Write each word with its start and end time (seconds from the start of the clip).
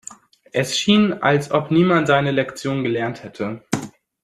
Es 0.51 0.79
schien, 0.79 1.13
als 1.21 1.51
ob 1.51 1.69
niemand 1.69 2.07
seine 2.07 2.31
Lektion 2.31 2.81
gelernt 2.83 3.21
hätte. 3.23 3.61